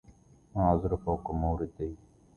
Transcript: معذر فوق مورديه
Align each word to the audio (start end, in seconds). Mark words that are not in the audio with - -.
معذر 0.55 0.95
فوق 0.97 1.31
مورديه 1.31 1.95